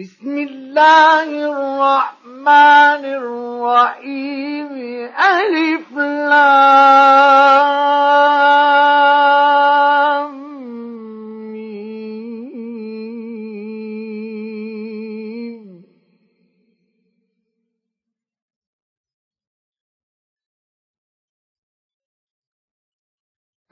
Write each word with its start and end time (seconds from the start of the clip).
بسم 0.00 0.38
الله 0.38 1.28
الرحمن 1.52 3.04
الرحيم. 3.20 4.72
ألف 5.12 5.92
لام 5.98 6.70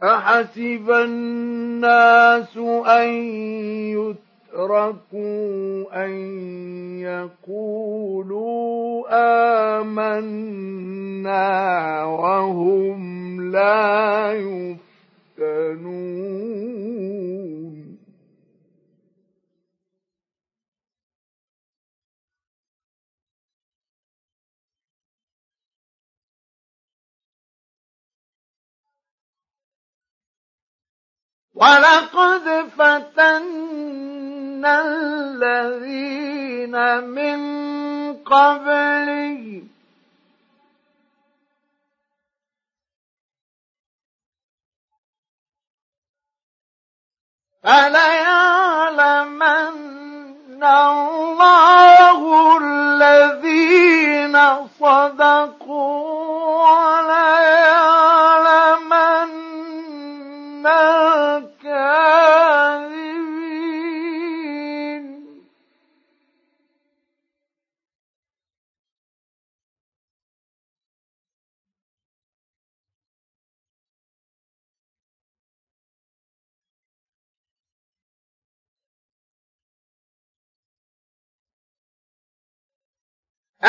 أحسب 0.03 0.91
الناس 0.91 2.57
أن 2.87 3.09
يتقوا 3.97 4.28
أشركوا 4.59 6.05
أن 6.05 6.11
يقولوا 6.99 8.59
آمنا 9.81 10.85
وهم 12.05 13.51
لا 13.53 14.33
يفتنون. 14.33 15.79
ولقد 31.55 32.69
فتنا 32.79 34.28
الذين 34.67 36.25
من 37.05 37.39
قبلهم 38.15 39.69
فليعلمن 48.89 50.65
الله 50.65 52.21
الذين 52.63 54.37
صدقوا 54.81 55.99
وليعلمن 56.71 57.98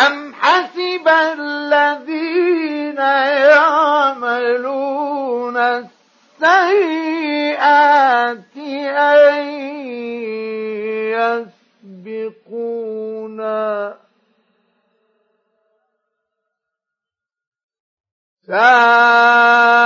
أم 0.07 0.33
حسب 0.33 1.07
الذين 1.07 2.97
يعملون 3.47 5.57
السيئات 6.41 7.77
أن 8.97 9.49
يسبقونا؟ 11.95 13.95
ساء 18.47 19.78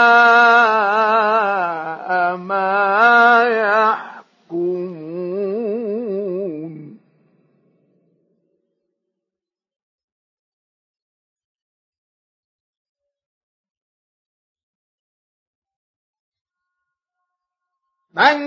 من 18.15 18.37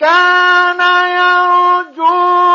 كان 0.00 0.80
يرجو 1.18 2.45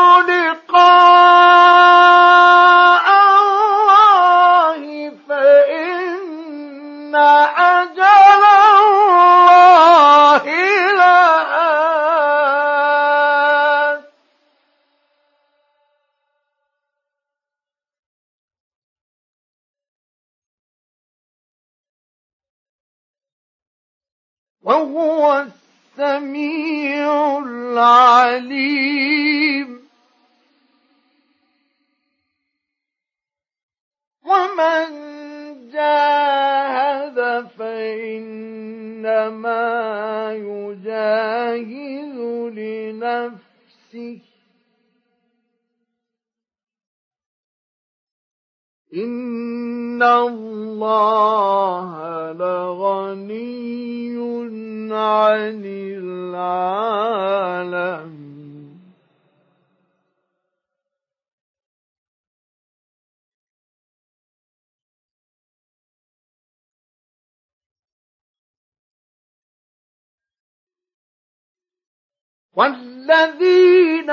والذين 72.56 74.10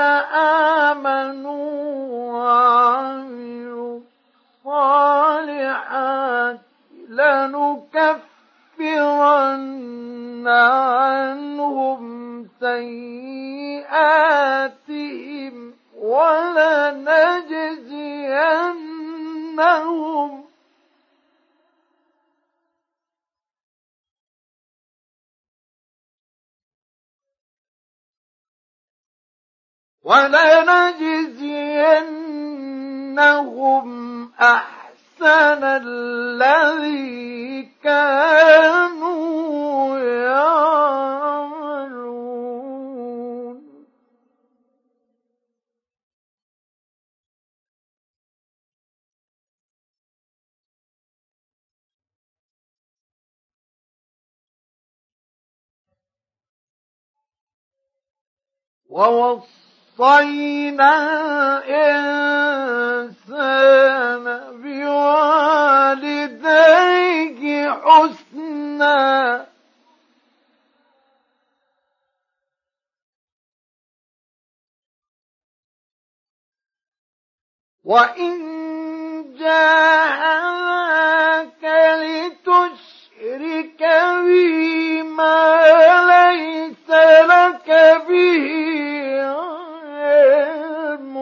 آمنوا 0.88 1.89
ولنجزينهم 30.10 31.50
أحسن 34.40 35.62
الذي 35.64 37.62
كانوا 37.82 39.18
يعملون. 39.98 40.90
ووصينا 60.00 60.94
الإنسان 63.08 64.24
بوالديه 64.62 66.20
حسنا. 67.70 69.46
وإن 77.84 78.34
جاهداك 79.38 80.40
لتشرك 82.00 83.82
بي 84.24 85.02
ما 85.02 85.56
ليس 86.10 86.90
لك 87.30 87.68
به 88.08 89.59
علم 90.10 91.14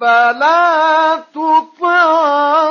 فلا 0.00 1.16
تطعهما. 1.34 2.64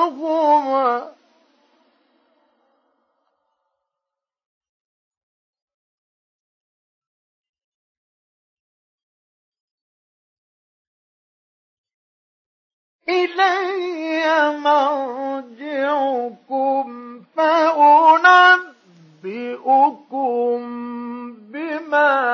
إلي 13.10 14.58
مرجعكم 14.58 16.04
فأنبئكم 17.36 18.54
بما 21.52 22.33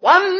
والذين 0.00 0.39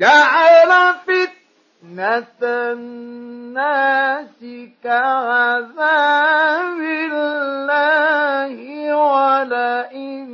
جعل 0.00 0.72
فتنة 1.06 2.40
الناس 2.72 4.40
كعذاب 4.84 6.80
الله 7.12 8.54
ولئن 8.96 10.26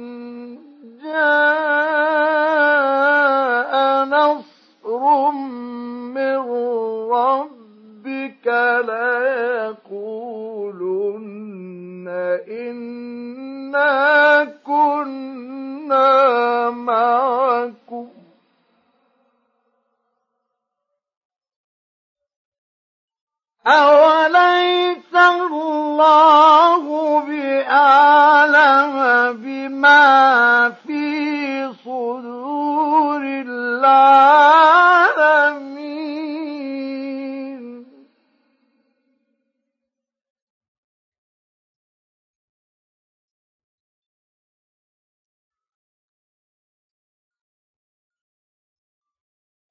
جاء 2.77 3.73
نصر 4.05 5.31
من 6.15 6.39
ربك 7.11 8.47
ليقولن 10.97 12.07
إنا 12.49 14.45
كنا 14.67 16.36
أوليس 23.67 25.15
الله 25.15 26.85
بأعلم 27.21 28.93
بما 29.43 30.73
في 30.87 31.73
صدور 31.85 33.23
العالمين 33.23 34.66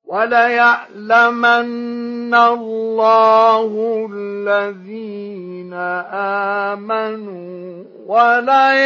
وليعلمن 0.08 1.54
الله 2.34 3.70
الذين 4.14 5.74
آمنوا 6.74 7.84
وليعلمن 8.06 8.86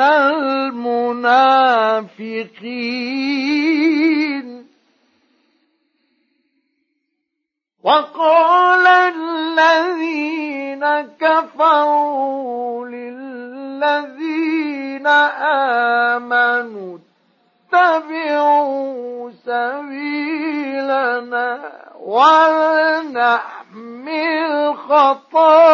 المنافقين. 0.00 1.40
وقال 7.82 8.86
الذين 8.86 10.84
كفروا 11.20 12.86
للذين 12.86 14.26
آمنوا 16.16 16.98
اتبعوا 17.72 19.30
سبيلنا 19.46 21.00
ولنحمل 22.00 23.54
خطاياكم. 24.88 25.70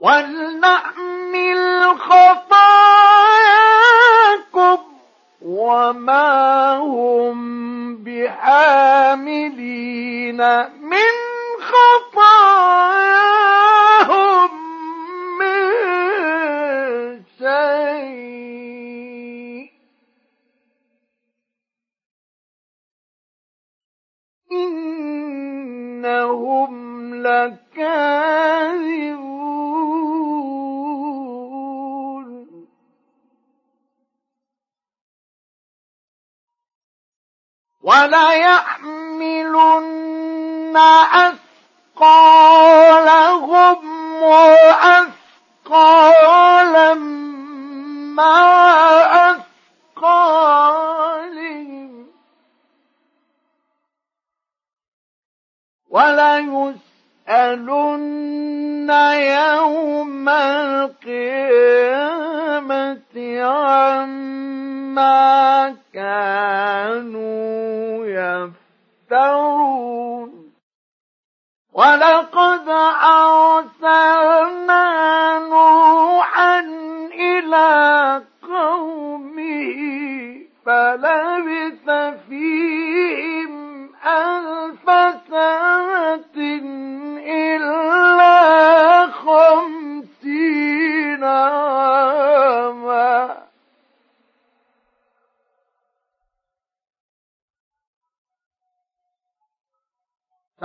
ولنحمل 0.00 1.96
خطاياكم 1.98 2.56
وما 5.42 6.76
هم 6.76 7.36
بحاملين 8.04 9.36
من 10.80 11.14
خطاياهم 11.60 13.25
إنهم 26.06 27.14
لكاذبون 27.14 29.16
وليحملن 37.86 40.76
أثقالهم 41.96 43.78
وأثقالا 44.22 45.14
مع 48.14 49.25
وليسألن 55.96 57.70
يوم 59.40 60.28
القيامة 60.28 61.16
عما 63.42 65.16
كانوا 65.94 67.26
يفترون. 69.10 70.30
ولقد 71.72 72.68
أرسلنا 73.84 74.95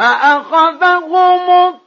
فأخذهم 0.01 1.77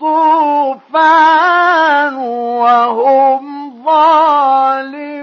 الطوفان 0.00 2.14
وهم 2.62 3.42
ظالمون. 3.84 5.18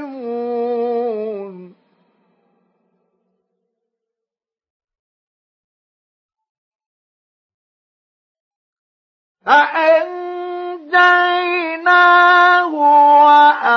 فأنجيناه 9.45 10.71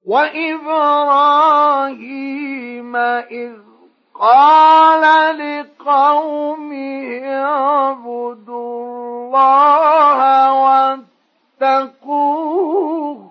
وإبراهيم 0.06 1.76
إذ 3.32 3.54
قال 4.20 5.04
لقومه 5.38 7.20
اعبدوا 7.26 8.86
الله 8.86 10.54
واتقوه 11.62 13.31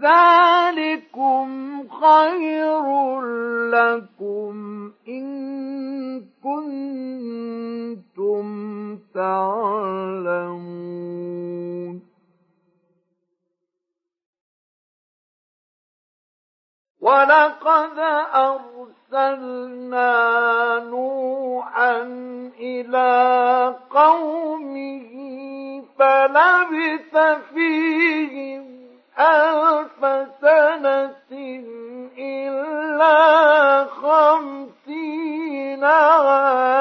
ذلكم 0.00 1.48
خير 1.88 3.20
لكم 3.70 4.92
إن 5.08 5.28
كنتم 6.44 6.98
تعلمون 9.14 10.78
ولقد 17.00 17.98
أرسلنا 19.14 20.14
نوحا 20.90 22.02
إلى 22.60 23.76
قومه 23.90 25.08
فلبث 25.98 27.16
فيهم 27.54 28.77
ألف 29.18 30.00
سنة 30.40 31.30
إلا 32.18 33.84
خمسين 33.84 35.84
عاما. 35.84 36.78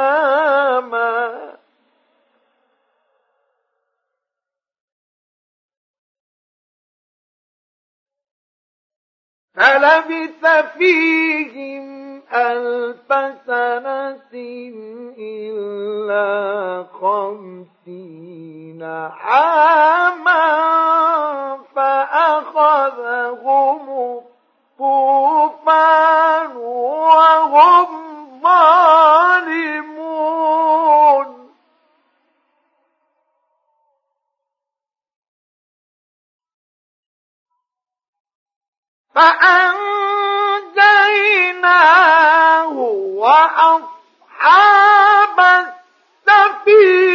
فلبث 9.58 10.46
فيهم 10.78 12.17
ألف 12.34 13.08
سنة 13.48 14.34
إلا 15.18 16.86
خمسين 17.02 18.84
عاما 19.24 20.48
فأخذهم 21.76 23.10
الطوفان 24.80 26.56
وهم 26.56 27.88
ظالمون. 28.44 29.97
فأنجيناه 39.18 40.78
وأصحاب 43.18 43.88
السفينة 46.28 47.08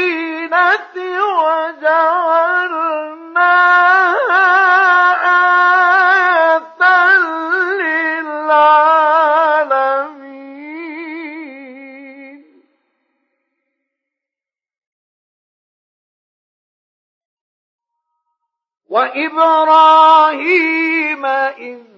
وإبراهيم 19.93 21.27
إذ 21.59 21.92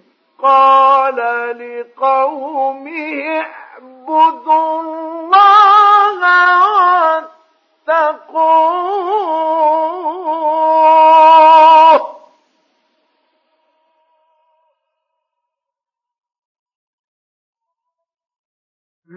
قال 0.44 1.18
لقومه 1.58 3.40
اعبدوا 3.40 4.80
الله 4.80 6.20
واتقوه. 7.88 8.74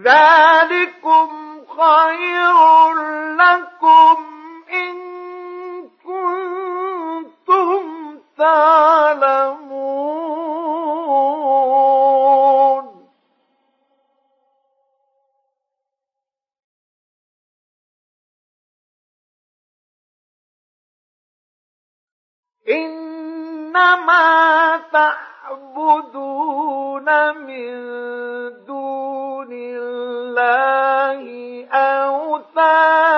ذلكم 0.04 1.28
خير 1.78 2.58
لكم 3.36 4.18
إن 4.72 4.98
تعلمون. 8.38 9.67
إنما 22.70 24.26
تعبدون 24.92 26.28
من 27.36 27.70
دون 28.66 29.52
الله 29.52 31.24
أوثانا 31.72 33.08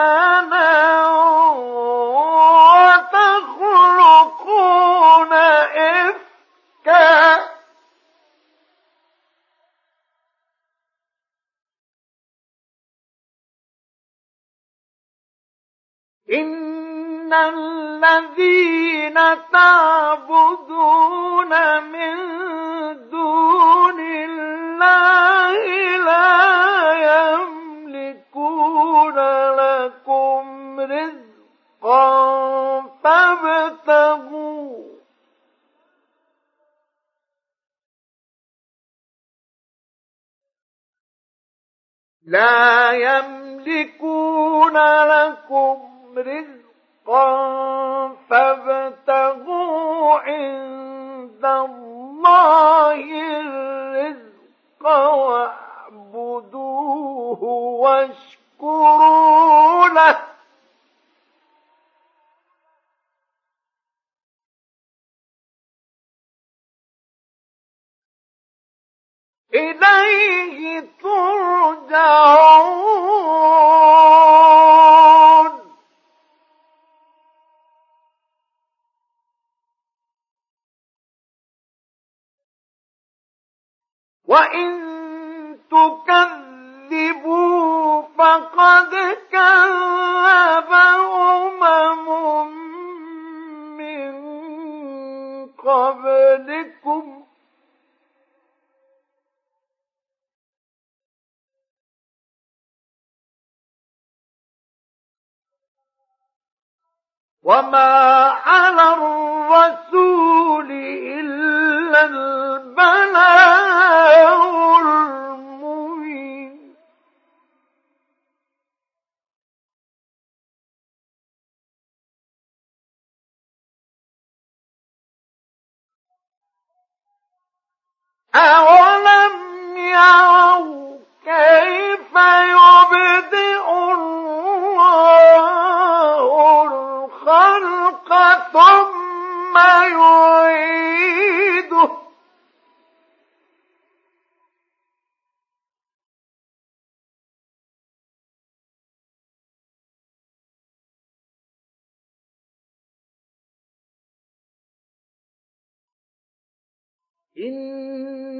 إن 16.32 16.79
الذين 17.32 19.14
تعبدون 19.52 21.52
من 21.82 22.16
دون 23.10 24.00
الله 24.00 25.96
لا 25.96 26.32
يملكون 27.92 29.14
لكم 29.56 30.80
رزقا 30.80 32.80
فابتغوا 33.04 34.80
لا 42.26 42.90
يملكون 42.92 44.76
لكم 45.02 45.78
رزقا 46.18 46.69
فابتغوا 48.28 50.09
عند 50.09 50.09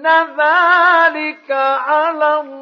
إن 0.01 0.07
ذلك 0.07 1.51
على 1.51 2.41
الله 2.41 2.60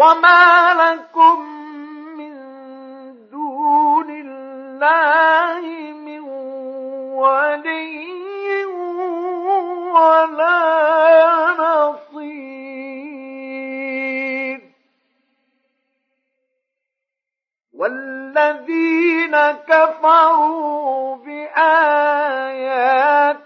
وما 0.00 0.74
لكم 0.74 1.40
من 2.16 2.34
دون 3.30 4.10
الله 4.10 5.60
من 5.92 6.20
ولي 7.20 8.64
ولا 9.94 10.60
نصير 11.60 12.50
والذين 17.74 19.36
كفروا 19.68 21.16
بآيات 21.16 22.34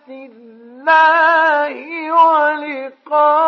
الله 0.09 1.75
ولقائه 2.13 3.44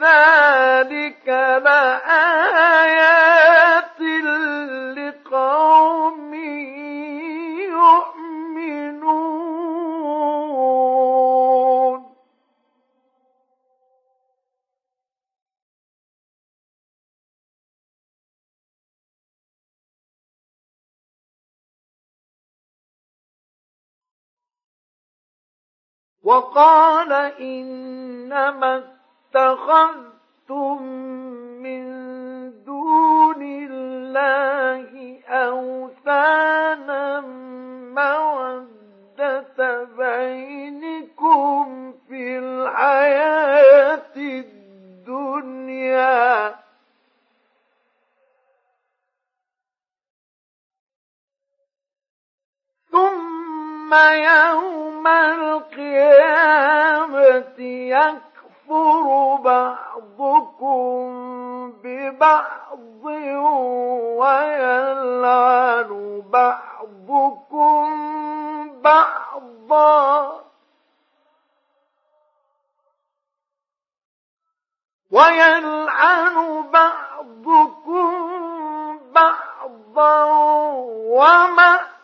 ذلك 0.00 1.28
لآيات 1.64 2.90
لقوم 4.98 6.34
يؤمنون. 7.74 8.30
وقال 26.22 27.12
إنما 27.40 28.99
اتخذتم 29.34 30.82
من 31.62 31.84
دون 32.64 33.42
الله 33.42 35.20
أوثانا 35.28 37.20
مودة 37.94 39.84
بينكم 39.84 41.94
في 42.08 42.38
الحياة 42.38 44.16
الدنيا. 44.16 45.50
ثم 52.90 53.94
يوم 53.94 55.06
القيامة 55.06 55.80
يكفر 57.58 58.29
بعضكم 59.36 61.00
ببعض 61.82 63.04
ويلعن 64.20 65.90
بعضكم 66.32 67.86
بعضا. 68.82 70.40
ويلعن 75.10 76.64
بعضكم 76.72 78.10
بعضا 79.14 80.24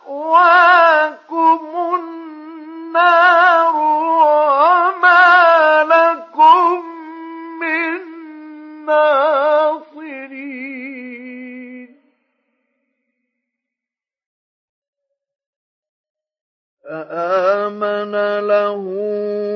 ومأواكم 0.07 1.59
النار 1.95 3.75
وما 3.75 5.56
ناصرين 8.87 10.67
فآمن 16.87 18.13
له 18.47 18.81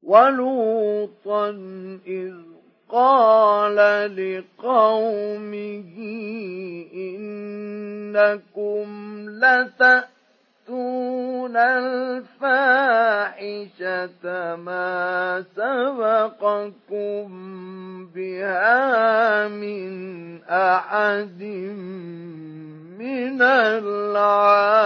ولوطا 0.04 1.50
إذ 2.08 2.59
قال 2.90 3.76
لقومه 4.16 5.96
إنكم 8.16 8.88
لتأتون 9.30 10.10
الفاحشة 11.58 12.96
ما 14.56 15.44
سبقكم 15.56 17.28
بها 18.16 19.48
من 19.48 19.90
أحد 20.50 21.44
من 23.00 23.42
العالمين 23.42 24.80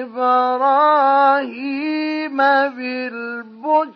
إبراهيم 0.00 1.48
بالبشرى 2.76 3.88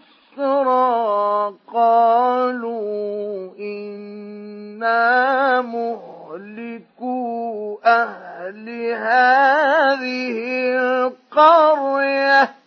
قالوا 1.74 3.50
إنا 3.60 5.60
مهلكو 5.60 7.78
أهل 7.84 8.68
هذه 8.92 10.36
القرية. 10.76 12.61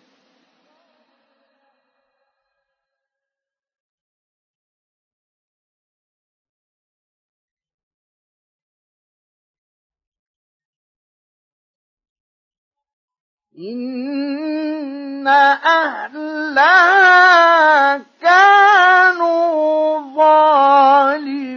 إن 13.60 15.28
أهلها 15.28 16.76
كانوا 18.22 20.00
ظالمين 20.16 21.56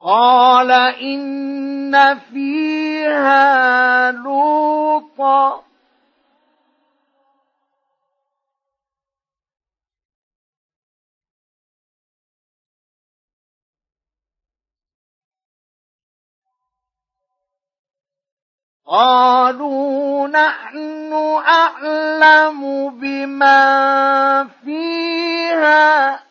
قال 0.00 0.70
إن 1.02 2.18
فيها 2.18 4.10
لوطا 4.12 5.62
قالوا 18.86 20.28
نحن 20.28 21.12
أعلم 21.46 22.90
بما 22.90 24.48
فيها. 24.64 26.26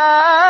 كانت 0.00 0.49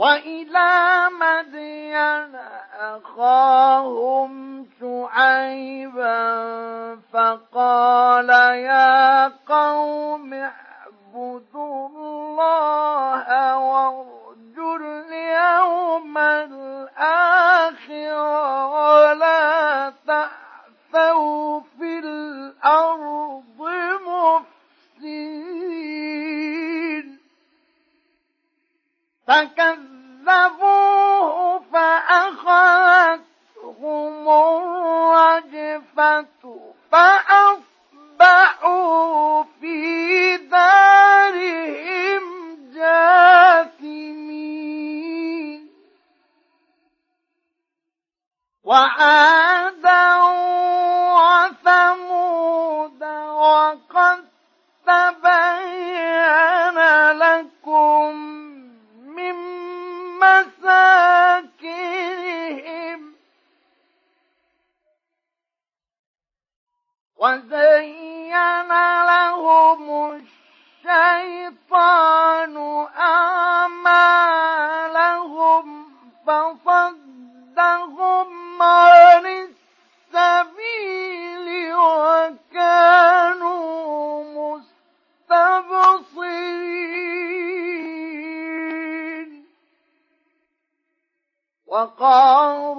وإلى 0.00 1.08
مدين 1.20 2.36
أخاهم 2.80 4.32
شعيبا 4.80 6.20
فقال 7.12 8.28
يا 8.64 9.28
قوم 9.28 10.32
اعبدوا 10.32 11.88
الله 11.88 13.58
وارجوا 13.58 14.76
اليوم 14.78 16.18
الآخر 16.18 17.90
ولا 18.72 19.92
تعثوا 20.06 21.60
في 21.60 21.98
الأرض 21.98 23.60
مفسدين. 25.00 25.60
فكذبوه 29.26 29.89
وعادا 48.79 49.38
وقارون 92.09 92.78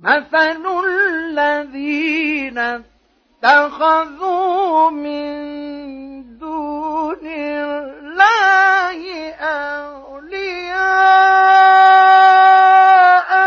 مثل 0.00 0.62
الذين 0.86 2.58
اتخذوا 3.42 4.90
من 4.90 6.38
دون 6.38 7.26
الله 7.26 9.00
أولياء 9.32 10.38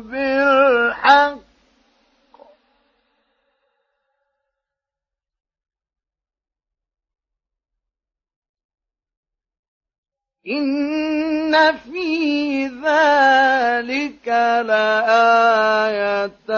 بالحق. 0.09 1.37
إن 10.47 11.77
في 11.77 12.67
ذلك 12.67 14.27
لآية 14.67 16.49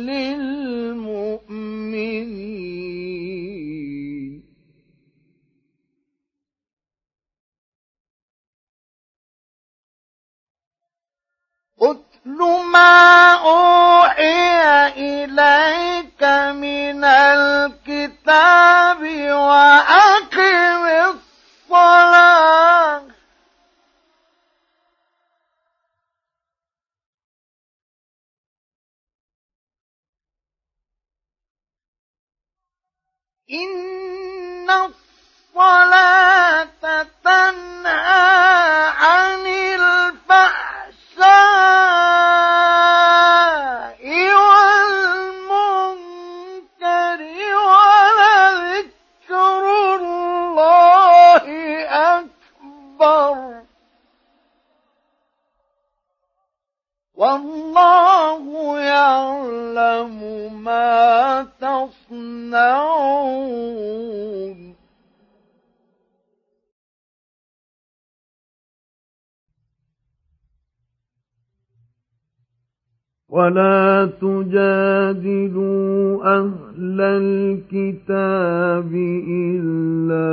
للمؤمنين. 0.00 1.43
أتل 12.34 12.42
ما 12.72 13.34
أوحي 13.34 14.88
إليك 14.96 16.22
من 16.54 17.04
الكتاب 17.04 19.02
وأقم 19.32 20.84
الصلاة. 21.70 23.04
إن 33.50 34.70
الصلاة 35.54 37.02
تنهى 37.24 38.73
والله 57.14 58.78
يعلم 58.78 60.18
ما 60.64 61.46
تصنعون. 61.60 63.14
ولا 73.34 74.10
تجادلوا 74.20 76.24
أهل 76.24 77.00
الكتاب 77.00 78.92
إلا 79.28 80.30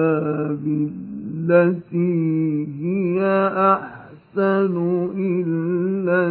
بالتي 0.63 2.67
هي 2.81 3.19
أحسن 3.57 4.75
إلا 5.17 6.21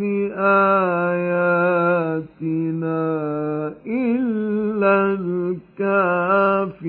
بآياتنا 0.00 0.54
إلا 3.86 4.94
الكافرون 5.20 6.83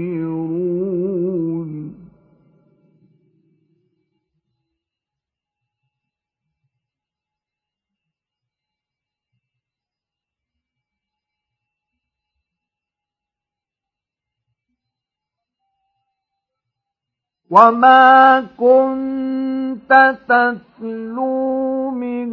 وما 17.56 18.42
كنت 18.60 19.92
تتلو 20.28 21.92
من 21.92 22.32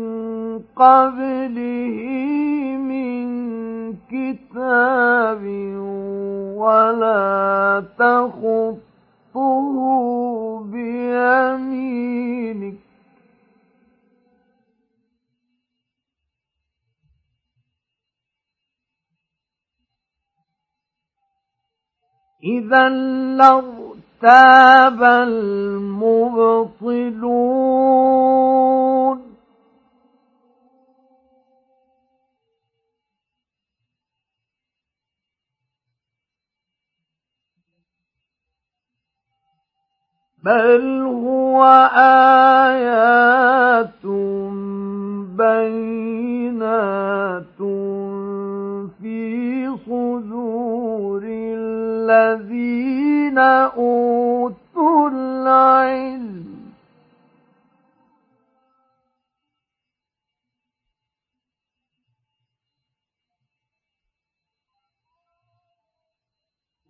قبله 0.76 1.98
من 2.90 3.22
كتاب 4.10 5.42
ولا 6.56 7.84
تخطه 7.98 9.74
بيمينك 10.72 12.02
إذا 22.44 22.88
لارتاب 24.22 25.02
المبطلون. 25.02 26.22
بل 40.44 41.02
هو 41.02 41.64
آيات 41.96 44.06
بينات 45.36 45.82
في 49.02 49.76
صدور 49.86 51.22
الذين 51.56 53.38
أوتوا 53.38 55.10
العلم. 55.10 56.42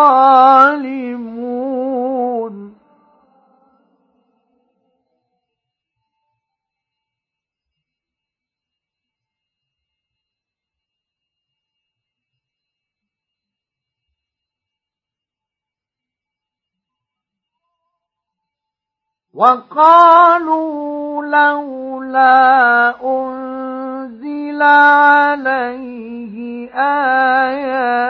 وقالوا 19.38 21.26
لولا 21.26 22.96
أنزل 23.04 24.62
عليه 24.62 26.36
آيات 26.74 28.04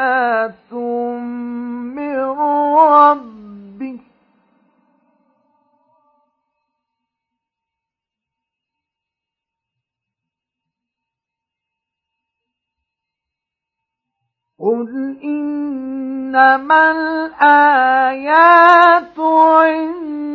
من 0.73 2.19
ربه 2.79 3.99
قل 14.59 15.17
إنما 15.23 16.91
الآيات 16.91 17.99
عند 19.19 20.26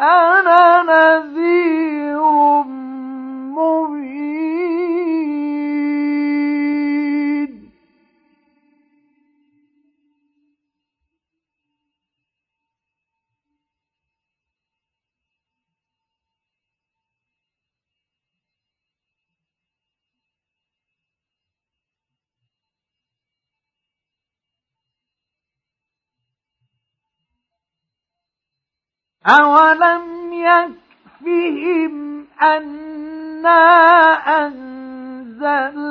أنا 0.00 0.82
نذير 0.82 2.22
مبين. 3.56 4.06
أولم 29.26 30.32
يكفهم 30.32 32.26
أنا 32.42 33.62
أنزلنا 34.46 35.86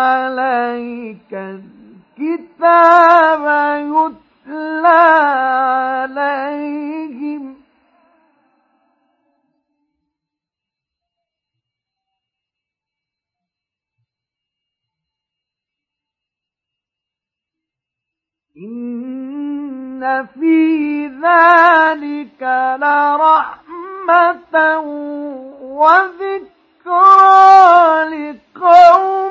عليك 0.00 1.32
الكتاب 2.18 3.44
يتلى 3.80 4.88
عليهم 6.06 7.56
إن 18.56 18.95
في 20.40 21.06
ذلك 21.06 22.42
لرحمة 22.82 24.56
وذكرى 26.86 27.24
لقوم 28.04 29.25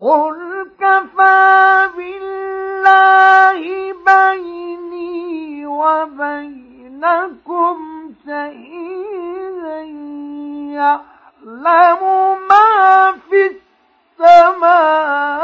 قل 0.00 0.70
كفى 0.80 1.88
بالله 1.96 3.60
بيني 4.06 5.66
وبينكم 5.66 7.76
شهيدا 8.26 9.80
يعلم 10.72 12.02
ما 12.48 13.12
في 13.30 13.40
السماوات 14.20 15.39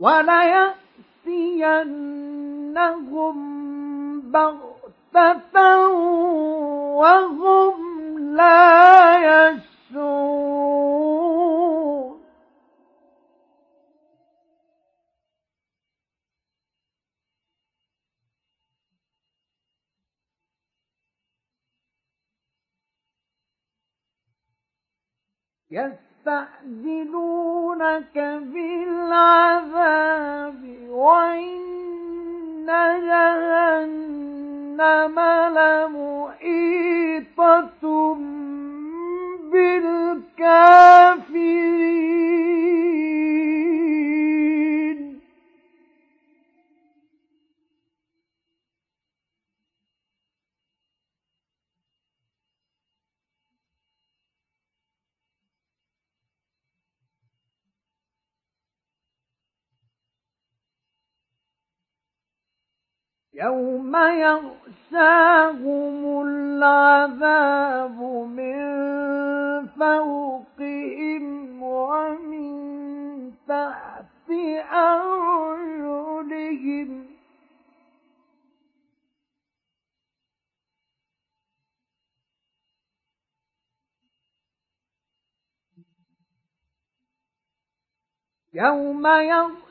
وليأتينهم 0.00 0.80
بغتة 4.30 5.88
وهم 6.96 8.18
لا 8.36 9.50
يشعرون. 9.50 10.60
يس 25.70 26.09
يستعجلونك 26.26 28.16
بالعذاب 28.52 29.80
وإن 30.90 32.66
جهنم 33.06 34.30
لمحيطة 36.38 37.02
بالكافرين. 39.52 40.70
يوم 63.34 63.96
يغشاهم 63.96 65.62
العذاب 66.22 68.00
من 68.36 68.60
فوقهم 69.66 71.62
ومن 71.62 73.32
تحت 73.48 74.30
أرجلهم 74.72 75.90
يوم 88.54 89.06
يغشاهم 89.06 89.69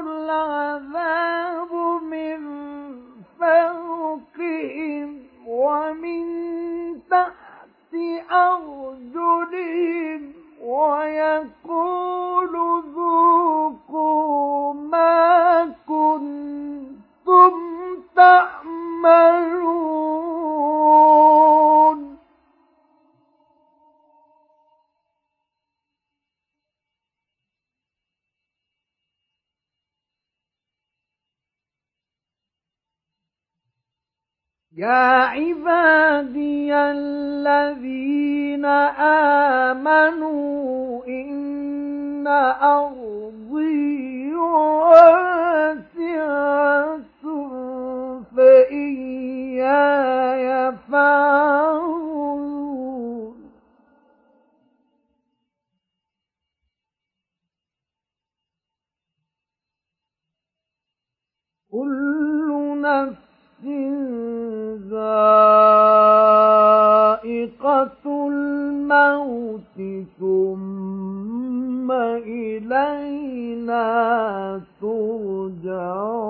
العذاب 0.00 1.72
من 2.02 2.40
فوقهم 3.40 5.08
ومن 5.46 6.24
تحت 7.10 7.94
أرجلهم 8.32 10.22
ويقول 10.62 12.52
ذوقوا 12.94 14.74
ما 14.74 15.74
كنتم 15.88 17.52
تعملون 18.16 19.62
يا 34.76 35.04
عبادي 35.36 36.74
الذين 36.74 38.64
آمنوا 39.74 41.06
إن 41.06 42.26
أرضي 42.62 44.34
واسعة 44.34 45.82
فإياي 48.36 50.52
فاعبدون 50.92 52.32
كل 61.70 62.80
نفس 62.80 63.31
ذائقة 64.90 65.24
الموت 68.28 69.78
ثم 70.20 71.90
إلينا 72.26 73.82
ترجعون. 74.80 76.22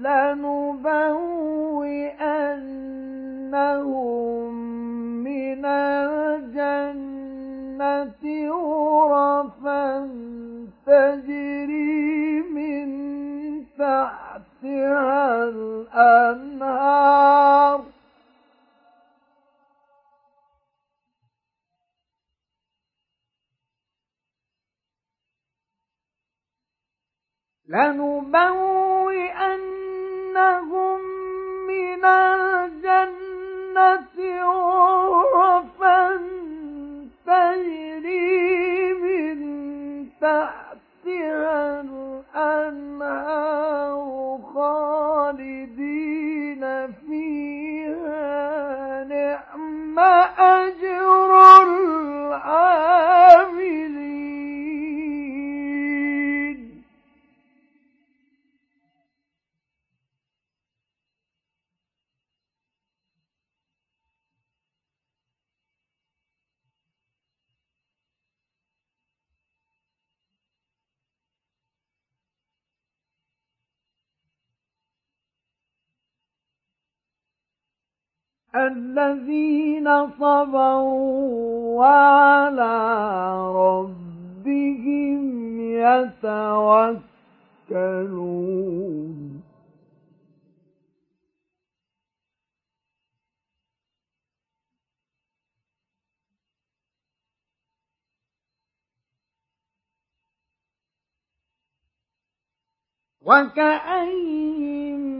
لنبوئنهم 0.00 0.54
من 5.24 5.64
الجنة 5.64 7.04
غرفا 8.50 10.08
تجري 10.86 12.42
من 12.42 12.88
تحتها 13.78 15.44
الأنهار 15.44 17.10
لنبوئنهم 27.70 28.60
من 31.66 32.04
الجنة 32.04 33.30
غرفا 35.34 36.02
تجري 37.26 38.92
من 38.92 39.38
تحتها 40.20 41.80
الأنهار 42.34 43.20
خالدين 44.54 45.82
فيها. 47.06 48.24
نعم 49.04 49.98
أجر 50.38 51.30
العاملين. 52.32 52.80
الذين 78.54 80.08
صبروا 80.10 81.78
وعلى 81.78 82.76
ربهم 83.52 85.20
يتوكلون. 85.60 87.10
وكأين 103.22 105.19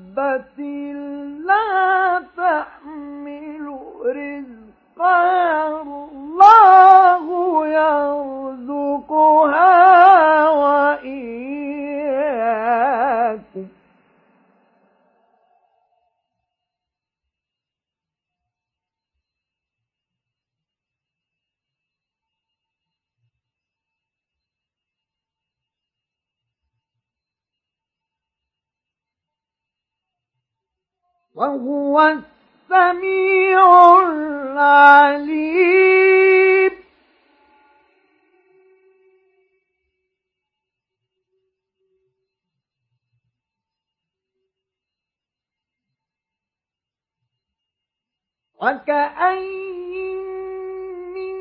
دابة 0.00 0.58
لا 1.48 2.22
تحمل 2.36 3.66
رزقها 4.06 5.82
الله 5.82 7.24
يرزقها 7.66 9.68
وإياكم 10.48 11.49
وهو 31.40 32.00
السميع 32.70 34.02
العليم. 34.02 35.70
وكأين 48.60 50.16
من 51.14 51.36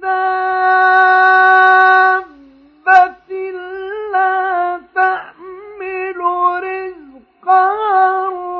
دابة 0.00 0.10
لا 4.12 4.80
تحمل 4.94 6.20
وإياكم 7.46 8.59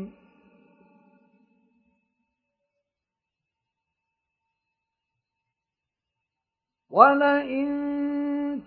ولئن 6.91 7.71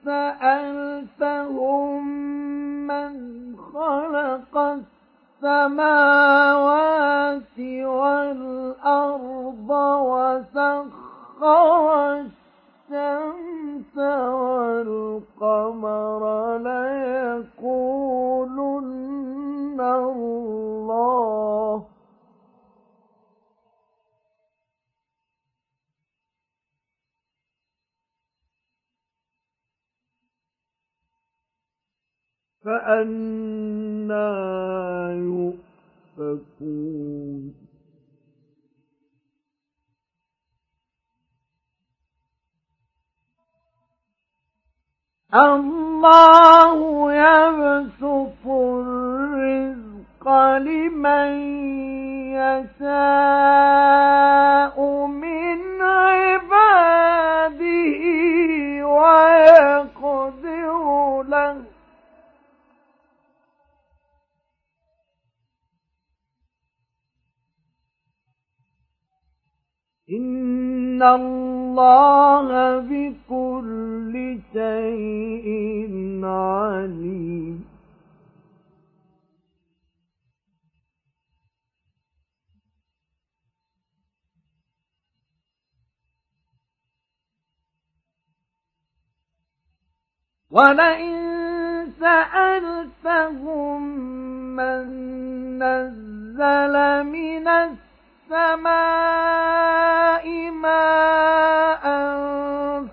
سألتهم 0.04 2.06
من 2.86 3.12
خلق 3.56 4.58
السماوات 5.42 7.58
والأرض 7.84 9.70
وسخر 10.10 11.84
الشمس 12.14 13.96
والقمر 15.38 16.22
ليقولن 16.58 17.84
الله 19.80 21.84
فأنا 32.64 34.30
يؤفكون. 36.18 37.54
الله 45.34 46.78
يبسط 47.12 48.46
الرزق 48.46 50.28
لمن 50.58 51.30
يشاء 52.38 53.46
من 55.06 55.82
عباده 55.82 57.64
ويقدر 58.88 60.72
له 61.22 61.73
إن 70.14 71.02
الله 71.02 72.78
بكل 72.78 74.38
شيء 74.52 76.20
عليم 76.24 77.64
ولئن 90.50 91.14
سألتهم 92.00 93.82
من 94.56 94.84
نزل 95.58 97.04
من 97.04 97.48
السماء 98.30 100.24
ماء 100.50 101.84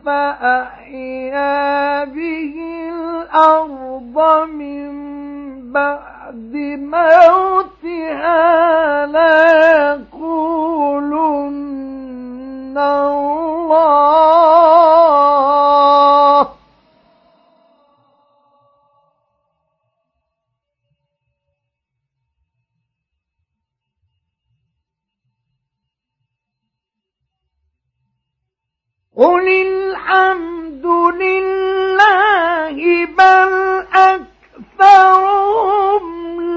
فأحيا 0.05 2.03
به 2.03 2.55
الأرض 2.89 4.47
من 4.49 4.91
بعد 5.71 6.53
موتها 6.95 8.36
ليقولن 9.05 10.41
الله 12.77 14.61
قل 29.22 29.47
الحمد 29.47 30.86
لله 31.22 32.78
بل 33.05 33.51
أكثرهم 34.82 36.03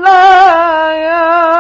لا 0.02 0.92
يعقلون 0.92 1.53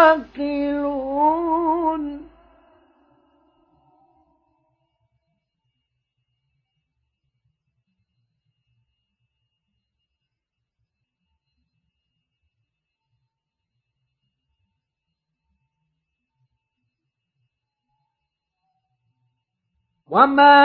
وما 20.14 20.58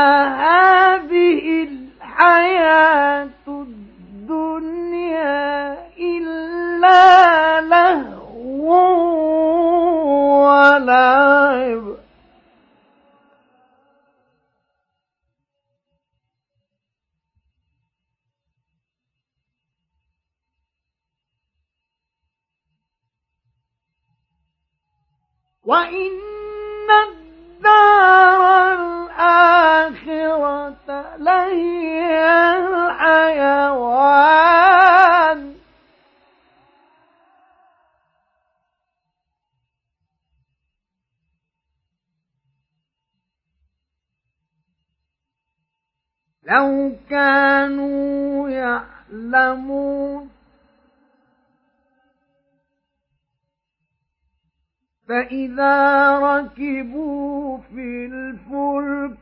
هذه 0.45 1.63
الحياة 1.63 3.29
الدنيا 3.47 4.97
إلا 5.97 7.61
لهو 7.61 8.69
ولعب 10.45 11.97
وإن 25.65 26.19
الدار 27.70 28.74
الآخرة 29.89 30.88
لهي 31.17 32.57
الحيوان. 32.57 33.80
لو 46.43 46.95
كانوا 47.09 48.49
يعلمون 48.49 50.30
فإذا 55.10 55.76
ركبوا 56.20 57.57
في 57.57 58.05
الفلك 58.05 59.18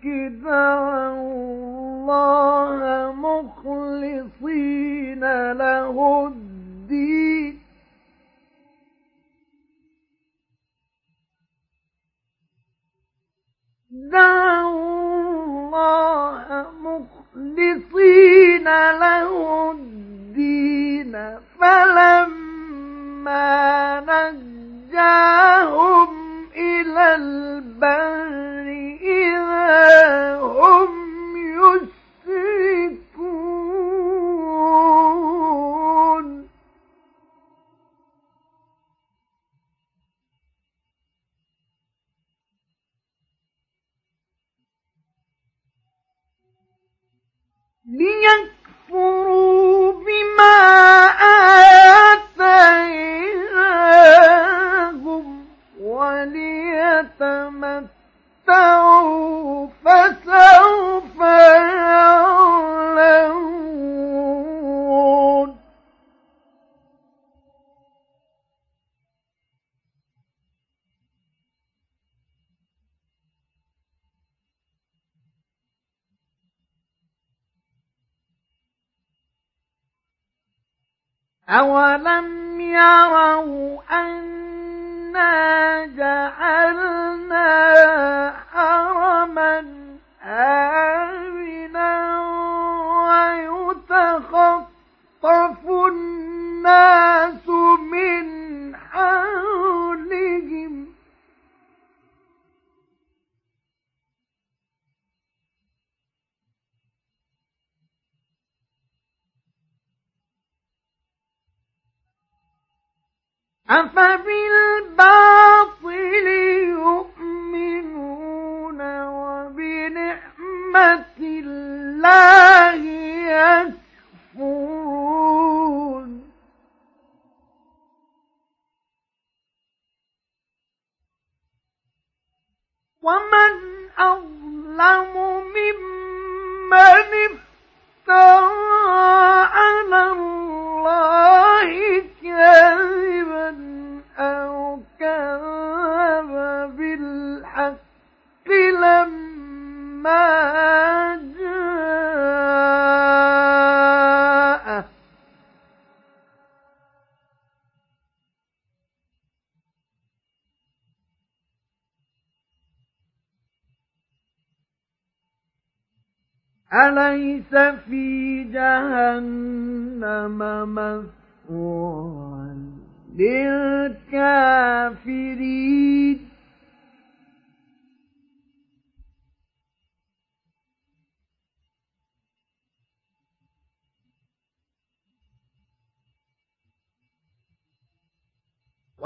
أفبالباطل 113.70 114.55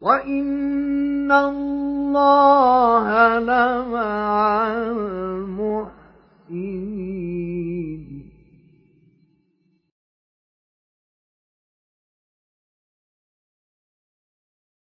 وإن 0.00 0.63